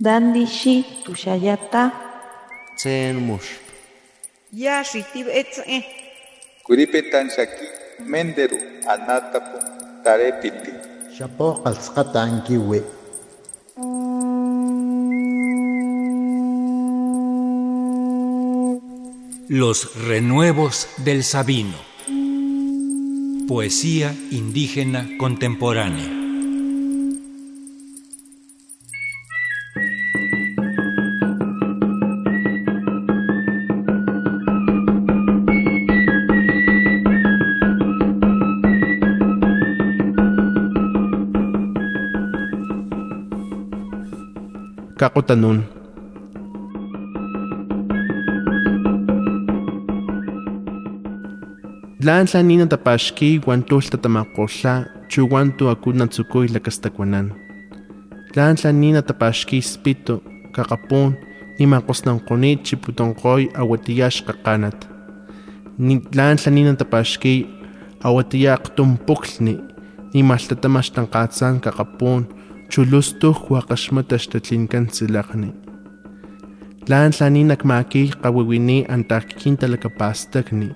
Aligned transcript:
Dandishi 0.00 0.84
tushayata. 1.04 1.92
Tsen 2.76 3.16
mush. 3.22 3.62
Ya 4.52 4.82
shitib 4.82 5.28
etze. 5.30 5.86
Kuripetan 6.66 7.30
shaki 7.30 7.66
menderu 8.02 8.58
anatapu 8.90 9.58
tarepiti. 10.02 10.72
Shapo 11.14 11.62
qalsqata 11.62 12.22
ankiwi. 12.26 12.82
Los 19.48 19.94
renuevos 20.08 20.88
del 21.04 21.22
Sabino. 21.22 21.78
Poesía 23.46 24.12
indígena 24.32 25.06
contemporánea. 25.18 26.23
kakutanon. 44.98 45.64
Tlan 52.00 52.26
tla 52.26 52.42
nina 52.42 52.66
tapaxki 52.66 53.40
wan 53.46 53.62
tol 53.68 53.80
tatamakoltla 53.90 54.74
chuan 55.10 55.52
tu 55.56 55.68
akun 55.72 55.96
natsukoi 55.98 56.48
lakastakuanan. 56.54 57.26
Tlan 58.32 58.56
tla 58.56 58.72
nina 58.72 59.02
tapaxki 59.02 59.58
ispito 59.58 60.22
kakapon 60.52 61.16
nimankosnankoni 61.58 62.50
chiputonkoi 62.64 63.42
awatiyax 63.60 64.22
kakanat. 64.26 64.78
Ni 65.78 65.94
tlan 66.12 66.36
tla 66.36 66.50
nina 66.52 66.74
tapaxki 66.80 67.34
awatiyaq 68.06 68.64
tumpoklni 68.76 69.54
nimaltatamaxtankatsan 70.14 71.60
kakapon 71.64 72.22
chulustuh 72.72 73.36
waqaxmataxtatlin 73.52 74.64
kansilaqni 74.72 75.50
tlan 76.86 77.10
tlaninak 77.16 77.62
maki 77.70 78.02
qawiwini 78.22 78.78
antajkin 78.94 79.56
talakapastakni 79.60 80.68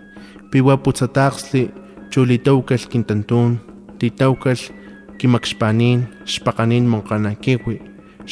piwa 0.50 0.75
putsataqsli 0.84 1.62
chulitawkal 2.12 2.84
kintantun 2.91 3.50
titawkal 3.98 4.61
kimakxpanin 5.19 6.00
xpaqanin 6.33 6.84
monqanakiwi 6.92 7.77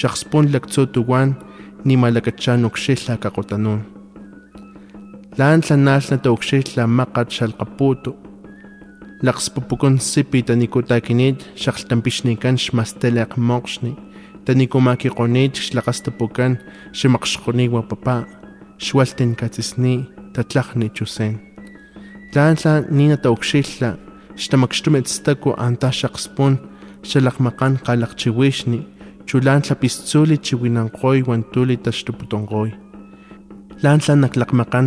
xajspun 0.00 0.46
laktsutuwan 0.52 1.28
nimalakachan 1.86 2.60
okxitla 2.68 3.14
kaqotanun 3.22 3.80
tlan 5.34 5.60
tlanal 5.64 6.04
natawkxitla 6.10 6.82
maqat 6.98 7.28
xalqaputu 7.36 8.10
laqspupukunsipi 9.22 10.42
tanikutakiniit 10.48 11.38
xaqltanpixnikan 11.62 12.56
xmastelaqmoqxni 12.64 13.92
tanikumakiqunit 14.46 15.54
xlaqastapukan 15.66 16.52
ximaqxquniwa 16.98 17.82
papa. 17.90 18.16
Xualtenkatsisni 18.86 19.94
tatlaqni 20.34 20.88
chusen. 20.96 21.34
Tlan 22.32 22.56
tlan 22.60 22.80
nina 22.96 23.16
taukxilhla 23.24 23.90
xtamakxtumetstaku 24.42 25.50
antaxaqspun 25.66 26.54
xalaqmaqan 27.10 27.72
qalaqchiwixni 27.86 28.80
chulantla 29.28 29.74
pistzuli 29.80 30.36
chiwinanqoy 30.46 31.18
uan 31.26 31.42
tuli 31.52 31.76
taxtuputonqoy 31.84 32.70
lantla 33.82 34.14
naklaqmaqan 34.22 34.86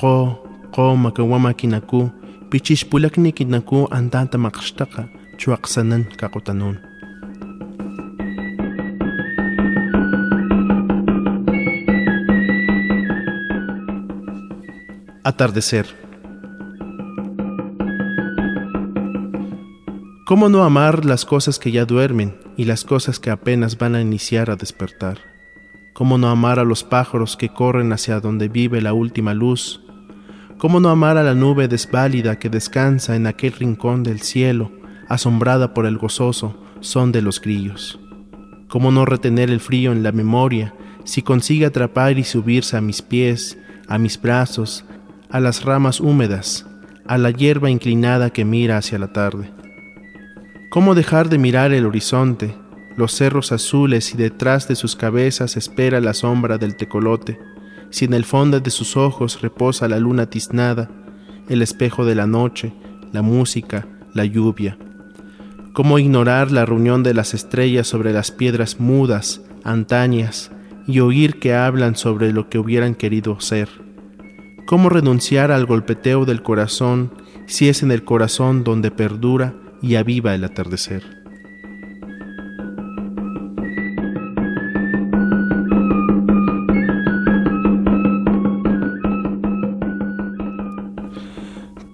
qo 0.00 0.14
qo 0.74 0.84
makawama 1.04 1.52
kinaku 1.60 2.00
pichixpulakni 2.50 3.32
kinaku 3.32 3.88
anta 3.90 4.26
tamaqxtaqa 4.32 5.02
chuaqsanan 5.40 6.02
kaqotanun 6.20 6.76
Atardecer. 15.28 15.86
¿Cómo 20.24 20.48
no 20.48 20.64
amar 20.64 21.04
las 21.04 21.26
cosas 21.26 21.58
que 21.58 21.70
ya 21.70 21.84
duermen 21.84 22.34
y 22.56 22.64
las 22.64 22.84
cosas 22.84 23.20
que 23.20 23.30
apenas 23.30 23.76
van 23.76 23.94
a 23.94 24.00
iniciar 24.00 24.50
a 24.50 24.56
despertar? 24.56 25.18
¿Cómo 25.92 26.16
no 26.16 26.30
amar 26.30 26.58
a 26.58 26.64
los 26.64 26.82
pájaros 26.82 27.36
que 27.36 27.50
corren 27.50 27.92
hacia 27.92 28.20
donde 28.20 28.48
vive 28.48 28.80
la 28.80 28.94
última 28.94 29.34
luz? 29.34 29.82
¿Cómo 30.58 30.80
no 30.80 30.88
amar 30.88 31.16
a 31.18 31.22
la 31.22 31.34
nube 31.34 31.68
desválida 31.68 32.40
que 32.40 32.50
descansa 32.50 33.14
en 33.14 33.28
aquel 33.28 33.52
rincón 33.52 34.02
del 34.02 34.22
cielo, 34.22 34.72
asombrada 35.08 35.72
por 35.72 35.86
el 35.86 35.98
gozoso 35.98 36.56
son 36.80 37.12
de 37.12 37.22
los 37.22 37.40
grillos? 37.40 38.00
¿Cómo 38.66 38.90
no 38.90 39.04
retener 39.04 39.50
el 39.50 39.60
frío 39.60 39.92
en 39.92 40.02
la 40.02 40.10
memoria 40.10 40.74
si 41.04 41.22
consigue 41.22 41.64
atrapar 41.64 42.18
y 42.18 42.24
subirse 42.24 42.76
a 42.76 42.80
mis 42.80 43.02
pies, 43.02 43.56
a 43.86 43.98
mis 43.98 44.20
brazos, 44.20 44.84
a 45.30 45.38
las 45.38 45.64
ramas 45.64 46.00
húmedas, 46.00 46.66
a 47.06 47.18
la 47.18 47.30
hierba 47.30 47.70
inclinada 47.70 48.30
que 48.30 48.44
mira 48.44 48.78
hacia 48.78 48.98
la 48.98 49.12
tarde? 49.12 49.52
¿Cómo 50.70 50.96
dejar 50.96 51.28
de 51.28 51.38
mirar 51.38 51.72
el 51.72 51.86
horizonte, 51.86 52.56
los 52.96 53.12
cerros 53.12 53.52
azules 53.52 54.12
y 54.12 54.16
detrás 54.16 54.66
de 54.66 54.74
sus 54.74 54.96
cabezas 54.96 55.56
espera 55.56 56.00
la 56.00 56.14
sombra 56.14 56.58
del 56.58 56.74
tecolote, 56.74 57.38
si 57.90 58.04
en 58.04 58.14
el 58.14 58.24
fondo 58.24 58.60
de 58.60 58.70
sus 58.70 58.96
ojos 58.96 59.40
reposa 59.40 59.88
la 59.88 59.98
luna 59.98 60.26
tiznada, 60.26 60.90
el 61.48 61.62
espejo 61.62 62.04
de 62.04 62.14
la 62.14 62.26
noche, 62.26 62.72
la 63.12 63.22
música, 63.22 63.86
la 64.14 64.24
lluvia? 64.24 64.78
¿Cómo 65.72 65.98
ignorar 65.98 66.50
la 66.50 66.66
reunión 66.66 67.02
de 67.02 67.14
las 67.14 67.34
estrellas 67.34 67.86
sobre 67.86 68.12
las 68.12 68.30
piedras 68.30 68.80
mudas, 68.80 69.42
antañas, 69.64 70.50
y 70.86 71.00
oír 71.00 71.38
que 71.38 71.54
hablan 71.54 71.96
sobre 71.96 72.32
lo 72.32 72.48
que 72.48 72.58
hubieran 72.58 72.94
querido 72.94 73.40
ser? 73.40 73.68
¿Cómo 74.66 74.88
renunciar 74.88 75.50
al 75.52 75.66
golpeteo 75.66 76.24
del 76.24 76.42
corazón 76.42 77.12
si 77.48 77.68
es 77.68 77.82
en 77.82 77.90
el 77.90 78.04
corazón 78.04 78.62
donde 78.62 78.90
perdura 78.90 79.54
y 79.82 79.96
aviva 79.96 80.34
el 80.34 80.44
atardecer. 80.44 81.17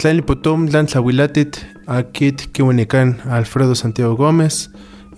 Tlali 0.04 0.20
Potom, 0.20 0.66
Lan 0.68 0.84
Tlahuilatit, 0.86 1.64
Akit 1.86 2.52
Kiwanikan, 2.52 3.22
Alfredo 3.24 3.74
Santiago 3.74 4.16
Gómez, 4.16 4.68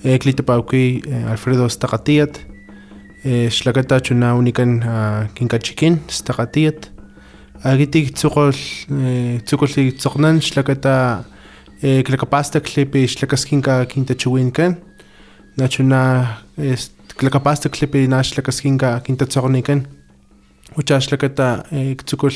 Eclito 0.05 0.45
Pauqui, 0.45 1.03
Alfredo 1.29 1.69
Stacatiat, 1.69 2.39
Shlakata 3.25 4.01
Chuna 4.01 4.37
Unikan, 4.37 4.79
Kinkachikin, 5.35 5.99
Stacatiat, 6.07 6.93
Agitik 7.65 8.15
Tsukol, 8.15 8.53
Tsukol 9.45 9.69
Tsoknan, 9.99 10.41
Shlakata 10.41 11.25
Klakapasta 11.83 12.61
Klipi, 12.61 13.09
Shlakaskinka 13.09 13.87
Kintachuinkan, 13.87 14.77
Nachuna 15.59 16.27
Klakapasta 17.19 17.69
Klipi, 17.71 18.07
Nashlakaskinka 18.07 19.01
Kintatsoknikan, 19.03 19.85
Uchaslakata 20.79 21.65
Tsukol, 21.67 22.31
Tsukol, 22.31 22.33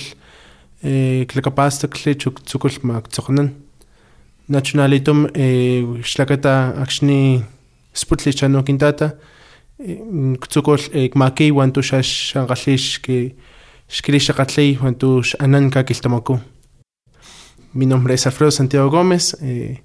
Mi 17.72 17.86
nombre 17.86 18.14
es 18.14 18.26
Alfredo 18.26 18.50
Santiago 18.50 18.90
Gómez, 18.90 19.36
eh, 19.42 19.82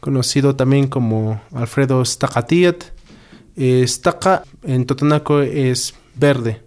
conocido 0.00 0.56
también 0.56 0.88
como 0.88 1.40
Alfredo 1.52 2.04
Stacatiat. 2.04 2.84
Eh, 3.56 3.84
Staca 3.86 4.44
en 4.62 4.86
Totonaco 4.86 5.40
es 5.40 5.94
verde. 6.14 6.60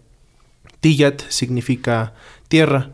Tiyat 0.80 1.22
significa 1.30 2.14
tierra. 2.48 2.92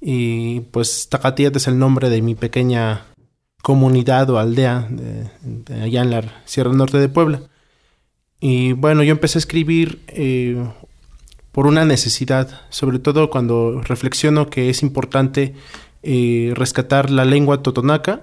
Y 0.00 0.60
pues 0.72 1.02
Stacatiat 1.02 1.56
es 1.56 1.66
el 1.66 1.78
nombre 1.78 2.10
de 2.10 2.22
mi 2.22 2.34
pequeña 2.34 3.06
comunidad 3.62 4.30
o 4.30 4.38
aldea 4.38 4.86
de, 4.90 5.30
de 5.42 5.82
allá 5.82 6.02
en 6.02 6.10
la 6.10 6.42
Sierra 6.44 6.72
Norte 6.72 6.98
de 6.98 7.08
Puebla. 7.08 7.40
Y 8.40 8.72
bueno, 8.72 9.02
yo 9.02 9.12
empecé 9.12 9.38
a 9.38 9.40
escribir 9.40 10.02
eh, 10.08 10.62
por 11.52 11.66
una 11.66 11.84
necesidad, 11.84 12.60
sobre 12.68 12.98
todo 12.98 13.30
cuando 13.30 13.80
reflexiono 13.80 14.50
que 14.50 14.68
es 14.68 14.82
importante 14.82 15.54
eh, 16.02 16.52
rescatar 16.54 17.10
la 17.10 17.24
lengua 17.24 17.62
totonaca 17.62 18.22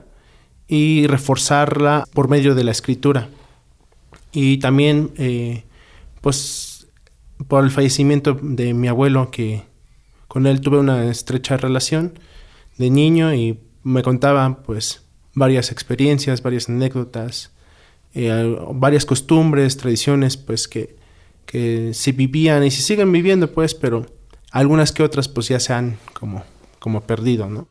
y 0.68 1.08
reforzarla 1.08 2.06
por 2.14 2.30
medio 2.30 2.56
de 2.56 2.64
la 2.64 2.72
escritura. 2.72 3.30
Y 4.32 4.58
también, 4.60 5.12
eh, 5.18 5.64
pues, 6.22 6.88
por 7.48 7.64
el 7.64 7.72
fallecimiento 7.72 8.38
de 8.42 8.74
mi 8.74 8.88
abuelo, 8.88 9.32
que 9.32 9.64
con 10.34 10.48
él 10.48 10.62
tuve 10.62 10.80
una 10.80 11.12
estrecha 11.12 11.58
relación 11.58 12.18
de 12.80 12.90
niño 12.90 13.36
y 13.36 13.60
me 13.84 14.02
contaba 14.02 14.64
pues 14.64 15.06
varias 15.36 15.72
experiencias, 15.72 16.42
varias 16.42 16.68
anécdotas, 16.70 17.52
eh, 18.16 18.58
varias 18.72 19.06
costumbres, 19.06 19.78
tradiciones 19.78 20.36
pues 20.36 20.68
que, 20.68 20.98
que 21.46 21.94
se 21.94 22.14
vivían 22.14 22.64
y 22.64 22.72
se 22.72 22.82
siguen 22.82 23.12
viviendo 23.12 23.52
pues, 23.52 23.76
pero 23.76 24.08
algunas 24.50 24.92
que 24.92 25.04
otras 25.04 25.28
pues 25.28 25.50
ya 25.50 25.60
se 25.60 25.72
han 25.72 26.00
como, 26.14 26.44
como 26.80 27.02
perdido, 27.02 27.48
¿no? 27.48 27.68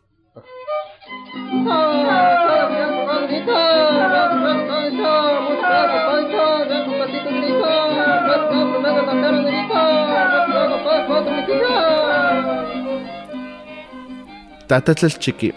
τα 14.72 14.82
τέτσελ 14.82 15.12
τσίκι. 15.19 15.52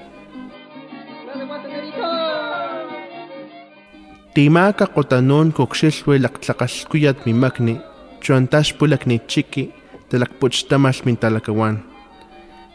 Τίμα 4.31 4.71
κακοτανόν 4.71 5.51
κοξίσουε 5.51 6.17
λακτλακασκούια 6.17 7.13
τμήμακνη, 7.13 7.79
τσουαντάς 8.19 8.75
που 8.75 8.85
λακνή 8.85 9.21
τσίκι, 9.25 9.73
τελακποτστά 10.07 10.77
μας 10.77 11.03
μην 11.03 11.17
ταλακαουάν. 11.17 11.83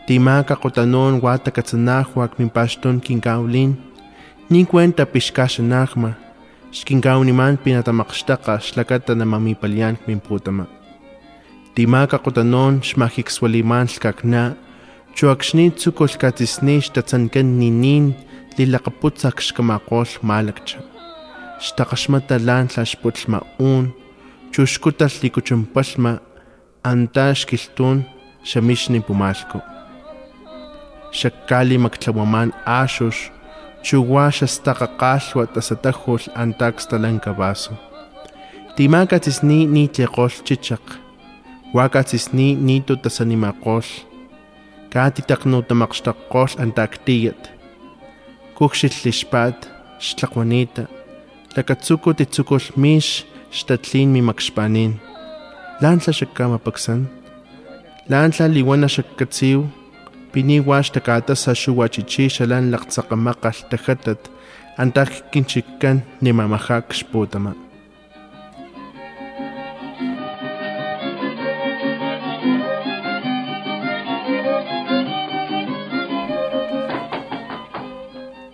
Τίμα 0.07 0.43
κακοτανόν 0.43 1.19
γουάτα 1.19 1.51
κατσανάχου 1.51 2.23
ακ 2.23 2.33
μην 2.37 2.51
παστόν 2.51 3.01
κινγκαουλίν, 3.01 3.77
νίν 4.49 4.67
κουέντα 4.67 5.07
πισκά 5.07 5.49
σενάχμα, 5.49 6.19
σκινγκαουνιμάν 6.71 7.59
πίνα 7.63 7.83
τα 7.83 7.93
μαξτάκα 7.93 8.59
σλακάτα 8.59 9.15
να 9.15 9.25
μαμί 9.25 9.57
παλιάν 9.61 9.99
μην 10.07 10.21
πούταμα. 10.21 10.69
Τίμα 11.73 12.07
κακοτανόν 12.07 12.81
σμαχίξουαλιμάν 12.83 13.87
σκακνά, 13.89 14.57
чуакшни 15.17 15.71
цуколкатисни 15.71 16.81
штацанкан 16.81 17.49
нинин 17.61 18.15
лилақаппутсақшкамақол 18.59 20.11
маалакча. 20.29 20.79
Штақашматалаан 21.65 22.67
лашпутлма 22.77 23.41
уун 23.59 23.87
чушкуталликучумпалма 24.53 26.13
антааш 26.83 27.41
килтуун 27.51 27.99
шамишни 28.45 29.01
пумаалку. 29.07 29.59
Шаккали 31.19 31.77
маклавамаан 31.85 32.51
аашуш 32.65 33.17
чугуашастақақааллуа 33.87 35.47
тасатахул 35.55 36.23
антааксталанкаваасу 36.43 37.75
тимаакатисни 38.77 39.59
нитлеқолчичақ 39.75 40.87
уакатисни 41.75 42.49
ниту 42.55 42.95
тасанимақол 42.97 43.87
kaatitaq 44.93 45.43
notamaqxtakqol 45.51 46.53
antaktiyat 46.65 47.43
kukxil 48.57 48.93
tlixpat 48.97 49.59
xtlakuanita 50.07 50.85
tlakatsuku 51.53 52.11
titsukul 52.19 52.65
mix 52.83 53.07
xtatlin 53.59 54.09
mimakxpanin 54.15 54.93
lantla 55.83 56.13
xakamapaksan 56.19 57.01
lantla 58.11 58.47
liwana 58.55 58.89
xakkatsiw 58.95 59.61
piniwa 60.33 60.79
xtakata 60.87 61.35
sa 61.43 61.53
xuwachichi 61.61 62.25
xalan 62.35 62.65
laktsaqamakgal 62.73 63.59
tajatat 63.71 64.23
antaj 64.83 65.11
kinchikkan 65.33 65.99
nimamajakx 66.23 66.99
putama 67.11 67.53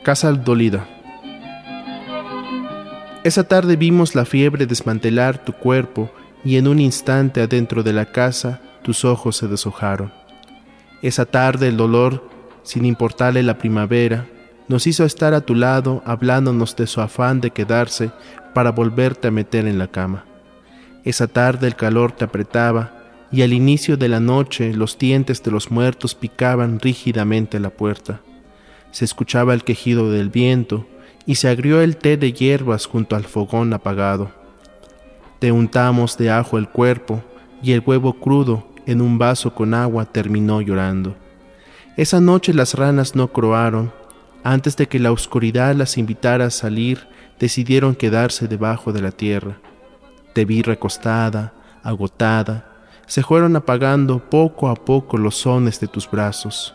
Casa 0.06 0.30
dolida. 0.30 0.86
Esa 3.24 3.42
tarde 3.42 3.74
vimos 3.74 4.14
la 4.14 4.24
fiebre 4.24 4.64
desmantelar 4.64 5.44
tu 5.44 5.52
cuerpo 5.52 6.12
y 6.44 6.58
en 6.58 6.68
un 6.68 6.78
instante 6.78 7.40
adentro 7.40 7.82
de 7.82 7.92
la 7.92 8.12
casa 8.12 8.60
tus 8.82 9.04
ojos 9.04 9.36
se 9.36 9.48
deshojaron. 9.48 10.12
Esa 11.02 11.24
tarde 11.24 11.66
el 11.66 11.76
dolor, 11.76 12.22
sin 12.62 12.84
importarle 12.84 13.42
la 13.42 13.58
primavera, 13.58 14.28
nos 14.68 14.86
hizo 14.86 15.04
estar 15.04 15.34
a 15.34 15.40
tu 15.40 15.56
lado 15.56 16.04
hablándonos 16.06 16.76
de 16.76 16.86
su 16.86 17.00
afán 17.00 17.40
de 17.40 17.50
quedarse 17.50 18.12
para 18.54 18.70
volverte 18.70 19.26
a 19.26 19.32
meter 19.32 19.66
en 19.66 19.76
la 19.76 19.88
cama. 19.88 20.24
Esa 21.02 21.26
tarde 21.26 21.66
el 21.66 21.74
calor 21.74 22.12
te 22.12 22.24
apretaba 22.24 22.92
y 23.32 23.42
al 23.42 23.52
inicio 23.52 23.96
de 23.96 24.08
la 24.08 24.20
noche 24.20 24.72
los 24.72 24.98
dientes 24.98 25.42
de 25.42 25.50
los 25.50 25.72
muertos 25.72 26.14
picaban 26.14 26.78
rígidamente 26.78 27.58
la 27.58 27.70
puerta. 27.70 28.20
Se 28.96 29.04
escuchaba 29.04 29.52
el 29.52 29.62
quejido 29.62 30.10
del 30.10 30.30
viento 30.30 30.86
y 31.26 31.34
se 31.34 31.50
agrió 31.50 31.82
el 31.82 31.98
té 31.98 32.16
de 32.16 32.32
hierbas 32.32 32.86
junto 32.86 33.14
al 33.14 33.24
fogón 33.24 33.74
apagado. 33.74 34.30
Te 35.38 35.52
untamos 35.52 36.16
de 36.16 36.30
ajo 36.30 36.56
el 36.56 36.70
cuerpo 36.70 37.22
y 37.62 37.72
el 37.72 37.82
huevo 37.84 38.14
crudo 38.14 38.66
en 38.86 39.02
un 39.02 39.18
vaso 39.18 39.54
con 39.54 39.74
agua 39.74 40.06
terminó 40.06 40.62
llorando. 40.62 41.14
Esa 41.98 42.22
noche 42.22 42.54
las 42.54 42.72
ranas 42.72 43.14
no 43.14 43.30
croaron. 43.34 43.92
Antes 44.42 44.78
de 44.78 44.88
que 44.88 44.98
la 44.98 45.12
oscuridad 45.12 45.74
las 45.74 45.98
invitara 45.98 46.46
a 46.46 46.50
salir, 46.50 47.06
decidieron 47.38 47.96
quedarse 47.96 48.48
debajo 48.48 48.94
de 48.94 49.02
la 49.02 49.10
tierra. 49.10 49.58
Te 50.32 50.46
vi 50.46 50.62
recostada, 50.62 51.52
agotada. 51.82 52.72
Se 53.06 53.22
fueron 53.22 53.56
apagando 53.56 54.30
poco 54.30 54.70
a 54.70 54.74
poco 54.74 55.18
los 55.18 55.36
sones 55.36 55.80
de 55.80 55.86
tus 55.86 56.10
brazos 56.10 56.74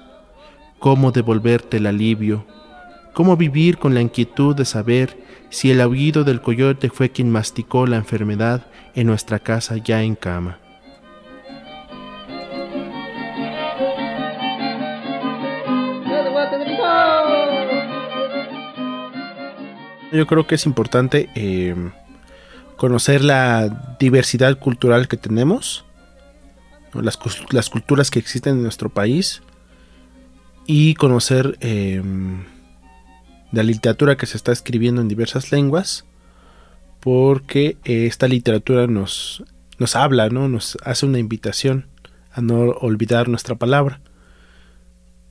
cómo 0.82 1.12
devolverte 1.12 1.78
el 1.78 1.86
alivio, 1.86 2.44
cómo 3.14 3.38
vivir 3.38 3.78
con 3.78 3.94
la 3.94 4.02
inquietud 4.02 4.56
de 4.56 4.66
saber 4.66 5.16
si 5.52 5.70
el 5.70 5.80
aullido 5.80 6.24
del 6.24 6.42
coyote 6.42 6.90
fue 6.90 7.12
quien 7.12 7.30
masticó 7.30 7.86
la 7.86 7.98
enfermedad 7.98 8.66
en 8.96 9.06
nuestra 9.06 9.38
casa 9.38 9.78
ya 9.78 10.02
en 10.02 10.16
cama. 10.16 10.58
Yo 20.12 20.26
creo 20.26 20.48
que 20.48 20.56
es 20.56 20.66
importante 20.66 21.30
eh, 21.36 21.76
conocer 22.76 23.24
la 23.24 23.96
diversidad 24.00 24.58
cultural 24.58 25.08
que 25.08 25.16
tenemos, 25.16 25.86
las, 26.92 27.20
las 27.52 27.70
culturas 27.70 28.10
que 28.10 28.18
existen 28.18 28.56
en 28.56 28.64
nuestro 28.64 28.90
país, 28.90 29.44
y 30.74 30.94
conocer 30.94 31.58
eh, 31.60 32.02
la 33.52 33.62
literatura 33.62 34.16
que 34.16 34.26
se 34.26 34.38
está 34.38 34.54
escribiendo 34.54 35.02
en 35.02 35.10
diversas 35.10 35.52
lenguas, 35.52 36.06
porque 37.02 37.76
eh, 37.84 38.06
esta 38.06 38.30
literatura 38.30 38.88
nos, 38.88 39.44
nos 39.80 39.98
habla, 39.98 40.30
¿no? 40.30 40.48
nos 40.48 40.78
hace 40.86 41.06
una 41.06 41.20
invitación 41.20 41.88
a 42.32 42.40
no 42.40 42.70
olvidar 42.70 43.28
nuestra 43.28 43.56
palabra. 43.56 44.00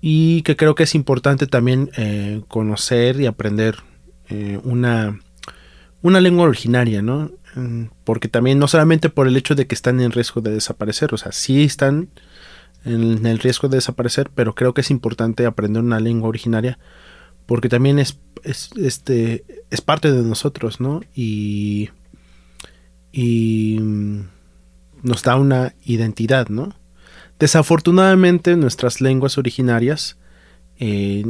Y 0.02 0.42
que 0.42 0.56
creo 0.56 0.74
que 0.74 0.82
es 0.82 0.94
importante 0.94 1.46
también 1.46 1.90
eh, 1.96 2.42
conocer 2.48 3.18
y 3.18 3.24
aprender 3.24 3.76
una, 4.62 5.18
una 6.02 6.20
lengua 6.20 6.44
originaria, 6.44 7.02
¿no? 7.02 7.32
Mm, 7.54 7.86
porque 8.04 8.28
también 8.28 8.58
no 8.58 8.68
solamente 8.68 9.08
por 9.08 9.26
el 9.26 9.36
hecho 9.38 9.54
de 9.54 9.66
que 9.66 9.74
están 9.74 10.00
en 10.00 10.12
riesgo 10.12 10.42
de 10.42 10.52
desaparecer, 10.52 11.14
o 11.14 11.16
sea, 11.16 11.32
sí 11.32 11.64
están 11.64 12.10
en 12.84 13.26
el 13.26 13.38
riesgo 13.38 13.68
de 13.68 13.76
desaparecer, 13.78 14.30
pero 14.34 14.54
creo 14.54 14.74
que 14.74 14.80
es 14.80 14.90
importante 14.90 15.46
aprender 15.46 15.82
una 15.82 16.00
lengua 16.00 16.28
originaria 16.28 16.78
porque 17.46 17.68
también 17.68 17.98
es, 17.98 18.20
este, 18.76 19.44
es 19.70 19.80
parte 19.80 20.12
de 20.12 20.22
nosotros, 20.22 20.80
¿no? 20.80 21.00
Y, 21.16 21.90
y 23.10 23.80
nos 25.02 25.22
da 25.24 25.34
una 25.34 25.74
identidad, 25.84 26.48
¿no? 26.48 26.74
Desafortunadamente 27.40 28.54
nuestras 28.54 29.00
lenguas 29.00 29.36
originarias 29.36 30.16
eh, 30.78 31.24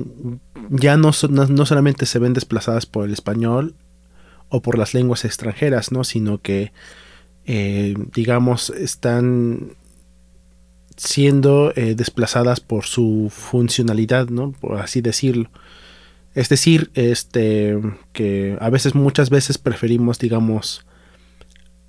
ya 0.69 0.97
no, 0.97 1.13
no, 1.31 1.67
solamente 1.67 2.05
se 2.05 2.19
ven 2.19 2.35
desplazadas 2.35 2.87
por 2.87 3.07
el 3.07 3.13
español 3.13 3.75
o 4.49 4.61
por 4.61 4.77
las 4.77 4.93
lenguas 4.93 5.25
extranjeras, 5.25 5.91
¿no? 5.91 6.05
Sino 6.05 6.43
que, 6.43 6.73
eh, 7.47 7.97
digamos, 8.13 8.71
están 8.71 9.77
siendo 11.01 11.73
eh, 11.77 11.95
desplazadas 11.95 12.61
por 12.61 12.85
su 12.85 13.33
funcionalidad, 13.35 14.29
¿no? 14.29 14.53
Por 14.53 14.79
así 14.79 15.01
decirlo. 15.01 15.51
Es 16.35 16.49
decir, 16.51 16.91
este 16.95 17.79
que 18.13 18.59
a 18.61 18.69
veces 18.69 18.95
muchas 18.95 19.31
veces 19.31 19.57
preferimos, 19.57 20.19
digamos, 20.19 20.85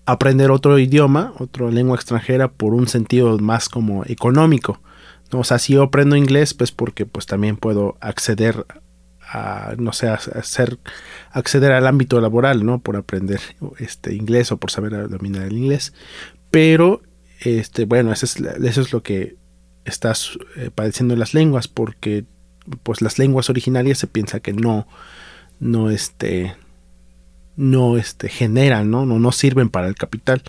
aprender 0.05 0.49
otro 0.49 0.79
idioma, 0.79 1.33
otra 1.39 1.69
lengua 1.69 1.95
extranjera 1.95 2.51
por 2.51 2.73
un 2.73 2.87
sentido 2.87 3.37
más 3.37 3.67
como 3.67 4.05
económico. 4.05 4.79
¿no? 5.31 5.39
O 5.39 5.43
sea, 5.43 5.59
si 5.59 5.73
yo 5.73 5.83
aprendo 5.83 6.15
inglés, 6.15 6.53
pues 6.53 6.71
porque 6.71 7.05
pues 7.05 7.25
también 7.25 7.57
puedo 7.57 7.97
acceder 7.99 8.65
a, 9.21 9.73
no 9.77 9.91
sé, 9.91 10.07
hacer, 10.07 10.79
acceder 11.31 11.73
al 11.73 11.85
ámbito 11.85 12.19
laboral, 12.21 12.65
¿no? 12.65 12.79
Por 12.79 12.95
aprender 12.95 13.41
este 13.77 14.15
inglés 14.15 14.51
o 14.53 14.57
por 14.57 14.71
saber 14.71 15.09
dominar 15.09 15.47
el 15.47 15.57
inglés. 15.57 15.93
Pero 16.49 17.01
este, 17.41 17.85
bueno, 17.85 18.11
eso 18.11 18.25
es, 18.25 18.37
eso 18.37 18.81
es 18.81 18.93
lo 18.93 19.03
que 19.03 19.35
está 19.85 20.13
eh, 20.55 20.69
padeciendo 20.73 21.15
las 21.15 21.33
lenguas, 21.33 21.67
porque 21.67 22.25
pues 22.83 23.01
las 23.01 23.17
lenguas 23.19 23.49
originarias 23.49 23.97
se 23.97 24.07
piensa 24.07 24.39
que 24.39 24.53
no, 24.53 24.87
no 25.59 25.89
este, 25.89 26.55
no 27.55 27.97
este, 27.97 28.29
generan, 28.29 28.91
¿no? 28.91 29.05
No, 29.05 29.19
no 29.19 29.31
sirven 29.31 29.69
para 29.69 29.87
el 29.87 29.95
capital, 29.95 30.43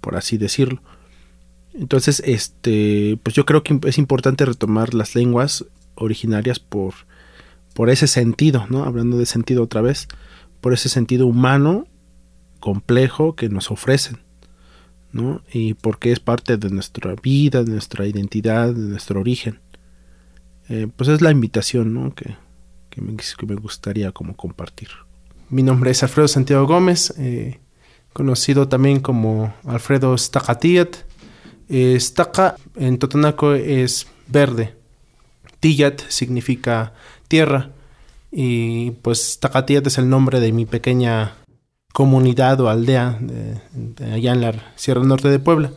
por 0.00 0.16
así 0.16 0.38
decirlo. 0.38 0.82
Entonces, 1.74 2.22
este, 2.24 3.18
pues 3.22 3.34
yo 3.36 3.44
creo 3.44 3.62
que 3.62 3.78
es 3.84 3.98
importante 3.98 4.44
retomar 4.44 4.94
las 4.94 5.14
lenguas 5.14 5.66
originarias 5.94 6.58
por, 6.58 6.94
por 7.74 7.90
ese 7.90 8.06
sentido, 8.06 8.66
¿no? 8.70 8.84
Hablando 8.84 9.18
de 9.18 9.26
sentido 9.26 9.62
otra 9.62 9.80
vez, 9.80 10.08
por 10.60 10.72
ese 10.72 10.88
sentido 10.88 11.26
humano 11.26 11.86
complejo 12.58 13.36
que 13.36 13.48
nos 13.48 13.70
ofrecen, 13.70 14.18
¿no? 15.12 15.42
Y 15.52 15.74
porque 15.74 16.12
es 16.12 16.20
parte 16.20 16.56
de 16.56 16.70
nuestra 16.70 17.14
vida, 17.14 17.64
de 17.64 17.72
nuestra 17.72 18.06
identidad, 18.06 18.72
de 18.72 18.88
nuestro 18.88 19.20
origen. 19.20 19.60
Eh, 20.68 20.86
pues 20.94 21.08
es 21.08 21.20
la 21.20 21.30
invitación. 21.30 22.12
Que, 22.12 22.36
que, 22.90 23.00
me, 23.00 23.16
que, 23.16 23.46
me, 23.46 23.54
gustaría 23.56 24.12
como 24.12 24.36
compartir. 24.36 24.88
Mi 25.48 25.62
nombre 25.62 25.90
es 25.90 26.02
Alfredo 26.02 26.28
Santiago 26.28 26.66
Gómez, 26.66 27.12
eh, 27.18 27.58
conocido 28.12 28.68
también 28.68 29.00
como 29.00 29.52
Alfredo 29.64 30.16
Stacatiat. 30.16 30.96
Eh, 31.68 31.98
en 32.76 32.98
Totonaco 32.98 33.54
es 33.54 34.06
verde. 34.28 34.74
Tiyat 35.60 36.00
significa 36.08 36.94
tierra. 37.28 37.70
Y 38.32 38.92
pues 39.02 39.38
Tacatiat 39.40 39.86
es 39.86 39.98
el 39.98 40.08
nombre 40.08 40.40
de 40.40 40.52
mi 40.52 40.66
pequeña 40.66 41.34
comunidad 41.92 42.60
o 42.60 42.68
aldea 42.68 43.18
de, 43.20 43.60
de 43.72 44.12
allá 44.12 44.32
en 44.32 44.40
la 44.40 44.54
Sierra 44.76 45.02
Norte 45.02 45.28
de 45.28 45.38
Puebla. 45.38 45.72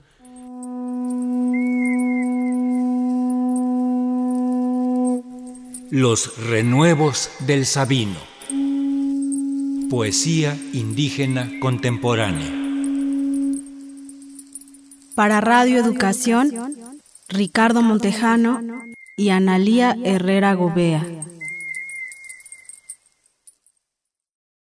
Los 5.91 6.37
renuevos 6.47 7.29
del 7.45 7.65
Sabino. 7.65 8.17
Poesía 9.89 10.57
indígena 10.73 11.51
contemporánea. 11.61 12.51
Para 15.13 15.39
Radio 15.39 15.77
Educación, 15.77 16.51
Ricardo 17.29 17.83
Montejano 17.83 18.59
y 19.15 19.29
Analía 19.29 19.95
Herrera 20.03 20.55
Gobea. 20.55 21.05